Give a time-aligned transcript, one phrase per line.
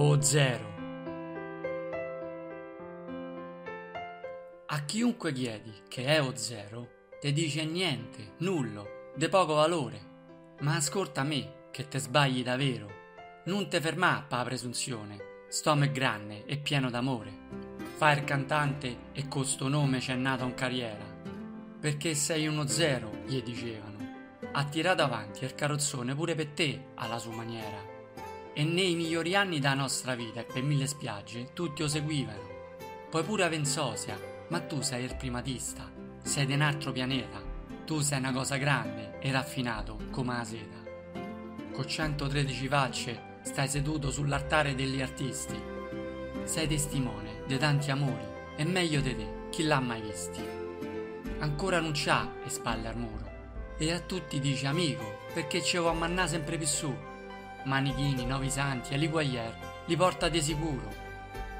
[0.00, 0.76] o zero.
[4.66, 10.00] A chiunque chiedi che è o zero, ti dice niente, nullo, de poco valore.
[10.60, 12.86] Ma ascolta me, che te sbagli davvero.
[13.46, 17.32] Non te fermà pa presunzione, stomo è grande e pieno d'amore.
[17.96, 21.04] Fai il cantante e con sto nome c'è nata un carriera.
[21.80, 23.96] Perché sei uno zero, gli dicevano.
[24.52, 27.97] Ha tirato avanti il carrozzone pure per te, alla sua maniera.
[28.58, 32.40] E nei migliori anni della nostra vita e per mille spiagge tutti lo seguivano.
[33.08, 34.18] Poi pure a Vensosia,
[34.48, 35.88] ma tu sei il primatista,
[36.24, 37.40] sei di un altro pianeta.
[37.86, 40.76] Tu sei una cosa grande e raffinato come la seta.
[41.72, 45.54] Con 113 facce stai seduto sull'altare degli artisti.
[46.42, 50.42] Sei testimone de tanti amori, e meglio di te, chi l'ha mai visti?
[51.38, 53.30] Ancora non c'ha le spalle al muro,
[53.78, 57.07] e a tutti dice amico, perché ci vuoi mannà sempre più su.
[57.68, 60.90] Manichini, Novi Santi e Liguaglier li porta di sicuro.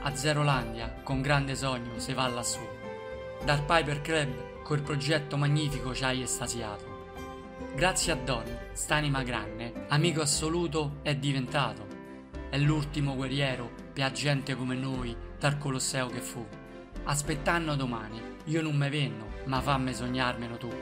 [0.00, 2.66] A Zerolandia, con grande sogno, se va lassù.
[3.44, 6.98] Dal Piper Club, col progetto magnifico ci hai estasiato.
[7.74, 11.86] Grazie a Don, st'anima grande, amico assoluto è diventato.
[12.48, 16.44] È l'ultimo guerriero per gente come noi dal Colosseo che fu.
[17.04, 20.72] Aspettando domani, io non me venno, ma fammi sognarmelo tu.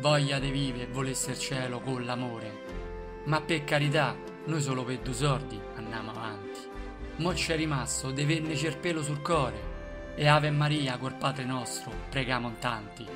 [0.00, 3.20] Voglia de vive volesse il cielo con l'amore.
[3.24, 4.14] Ma per carità,
[4.44, 6.60] noi solo per due sordi andiamo avanti.
[7.16, 9.70] Mo c'è rimasto de venne cerpelo sul core,
[10.14, 13.06] e Ave Maria col Padre nostro pregamo tanti.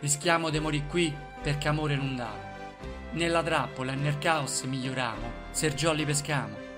[0.00, 2.32] Rischiamo di morire qui perché amore non dà.
[3.12, 6.70] Nella trappola e nel caos miglioriamo, se giolli pescamo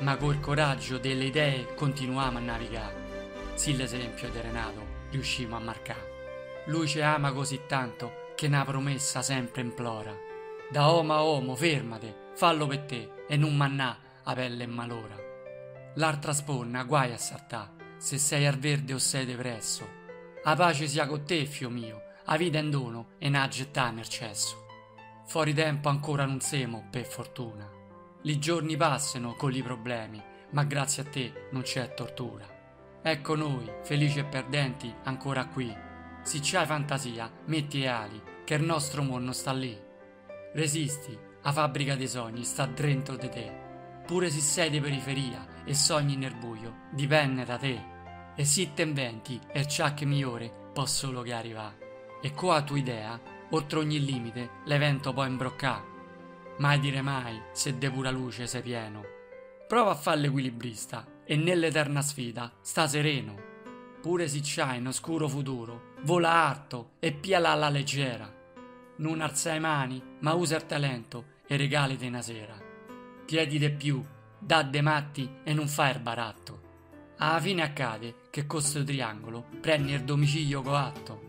[0.00, 3.06] ma col coraggio delle idee continuiamo a navigare.
[3.54, 6.16] Sì l'esempio di Renato riuscimo a marcare.
[6.66, 10.14] Lui ci ama così tanto che una promessa sempre implora.
[10.70, 15.16] Da uomo a uomo fermate, fallo per te e non mannà a pelle e malora.
[15.96, 19.84] L'altra sponna guai a saltà, se sei al verde o sei depresso.
[20.44, 24.08] A pace sia con te, fio mio, a vita in dono e n'a gettà nel
[24.08, 24.66] cesso.
[25.26, 27.76] Fuori tempo ancora non semo, per fortuna
[28.22, 32.46] i giorni passano con i problemi, ma grazie a te non c'è tortura.
[33.00, 35.74] Ecco noi, felici e perdenti, ancora qui.
[36.22, 39.76] Se c'hai fantasia, metti ali, che il nostro mondo sta lì.
[40.52, 41.16] Resisti,
[41.48, 43.50] la fabbrica dei sogni sta dentro di te.
[44.06, 47.82] Pure se sei di periferia e sogni nel buio, dipende da te.
[48.36, 48.44] E
[48.74, 51.74] te inventi e ciò che migliore può solo che arriva.
[52.20, 53.18] E qua a tua idea,
[53.50, 55.96] oltre ogni limite, l'evento può imbroccare
[56.58, 59.02] mai dire mai se de pura luce sei pieno.
[59.66, 63.36] Prova a fare l'equilibrista e nell'eterna sfida sta sereno.
[64.02, 68.30] Pure se c'hai un oscuro futuro, vola arto e piala alla leggera.
[68.96, 72.56] Non alzai mani, ma usa il talento e regaliti una sera.
[73.24, 74.04] Chiedi di più,
[74.38, 76.66] dà de matti e non fai il baratto.
[77.16, 81.22] Alla fine accade che con triangolo prendi il domicilio coatto.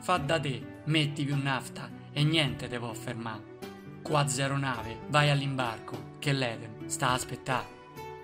[0.00, 3.52] Fa da te, metti più nafta e niente te può fermare.
[4.02, 7.82] Qua zero nave, vai all'imbarco, che l'Eden sta a aspettare.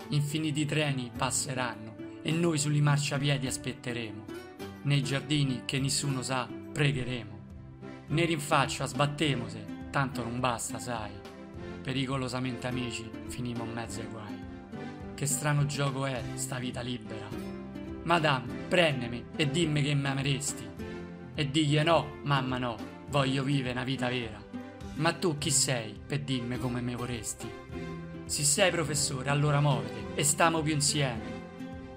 [0.09, 4.25] Infiniti treni passeranno e noi sugli marciapiedi aspetteremo.
[4.83, 7.39] Nei giardini che nessuno sa, pregheremo.
[8.09, 11.11] Ne rinfaccia, sbattemose, tanto non basta, sai.
[11.83, 14.39] Pericolosamente amici, finimo in mezzo ai guai.
[15.15, 17.29] Che strano gioco è sta vita libera.
[18.05, 20.69] Madame, prendemi e dimmi che mi ameresti.
[21.35, 22.77] E digli no, mamma no,
[23.09, 24.43] voglio vivere una vita vera.
[24.95, 27.49] Ma tu chi sei per dirmi come me vorresti?
[28.25, 31.39] Se sei professore, allora muovete e stiamo più insieme.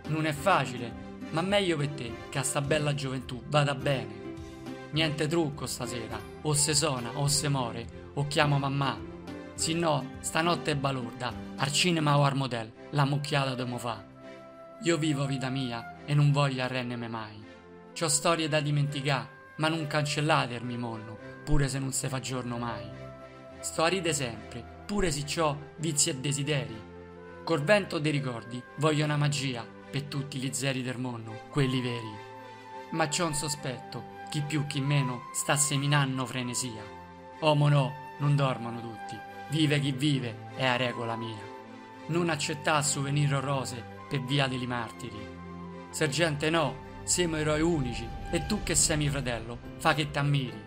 [0.07, 0.91] Non è facile,
[1.31, 4.22] ma meglio per te che a sta bella gioventù vada bene.
[4.93, 8.95] Niente trucco stasera, o se sona o se more, o chiamo mamma.
[9.55, 14.03] Se no, stanotte è balorda, al cinema o al motel, la mucchiata domo fa.
[14.83, 17.43] Io vivo vita mia e non voglio arrendermi mai.
[17.91, 22.19] C'ho storie da dimenticare, ma non cancellate il mio mondo, pure se non se fa
[22.19, 22.87] giorno mai.
[23.61, 26.81] Sto a ride sempre, pure se ciò vizi e desideri.
[27.43, 32.21] Col vento dei ricordi voglio una magia per tutti gli zeri del mondo, quelli veri.
[32.91, 36.81] Ma c'ho un sospetto, chi più chi meno sta seminando frenesia.
[37.41, 39.15] Omo no, non dormono tutti,
[39.51, 41.37] vive chi vive, è a regola mia.
[42.07, 45.23] Non accettà souvenir rose per via degli martiri.
[45.91, 50.63] Sergente no, siamo eroi unici e tu che sei mio fratello, fa che t'ammiri.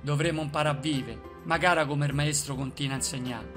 [0.00, 3.52] Dovremo imparare a vivere, magari come il maestro continua a insegnare.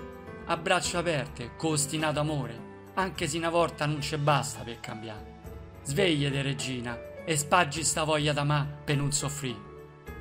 [0.47, 2.65] A braccia aperte, con ostinato amore,
[2.95, 5.35] anche se una volta non ci basta per cambiare.
[5.83, 6.99] Svegliate, regina,
[7.29, 9.59] e spaggi sta voglia da ma per non soffrire.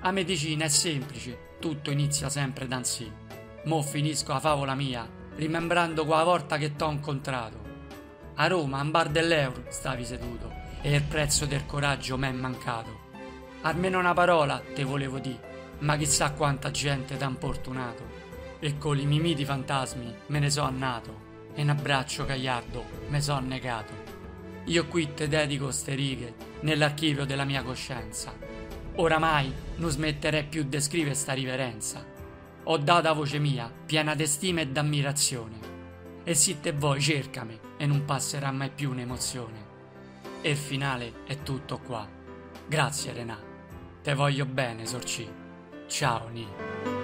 [0.00, 3.08] A medicina è semplice, tutto inizia sempre da sì.
[3.66, 7.58] Mo finisco la favola mia, rimembrando quella volta che t'ho incontrato.
[8.34, 13.04] A Roma, a un bar dell'euro, stavi seduto e il prezzo del coraggio m'è mancato.
[13.62, 18.02] Almeno una parola te volevo dire, ma chissà quanta gente t'ha importunato.
[18.58, 21.22] E con i mimiti fantasmi me ne so annato
[21.54, 24.05] e un abbraccio cagliardo me son negato.
[24.66, 28.34] Io qui te dedico ste righe nell'archivio della mia coscienza.
[28.96, 32.04] Oramai non smetterei più di scrivere sta riverenza.
[32.64, 35.74] Ho dato a voce mia, piena di stima e d'ammirazione.
[36.24, 39.74] E se te vuoi cercami e non passerà mai più un'emozione.
[40.40, 42.08] E il finale è tutto qua.
[42.66, 43.38] Grazie Renà.
[44.02, 45.28] Te voglio bene, Sorci.
[45.86, 46.95] Ciao Ni.